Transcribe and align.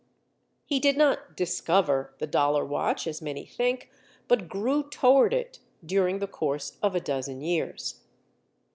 He 0.65 0.79
did 0.79 0.97
not 0.97 1.37
"discover" 1.37 2.15
the 2.17 2.25
dollar 2.25 2.65
watch, 2.65 3.05
as 3.05 3.21
many 3.21 3.45
think, 3.45 3.91
but 4.27 4.47
grew 4.49 4.89
toward 4.89 5.31
it 5.31 5.59
during 5.85 6.17
the 6.17 6.25
course 6.25 6.79
of 6.81 6.95
a 6.95 6.99
dozen 6.99 7.39
years. 7.39 8.01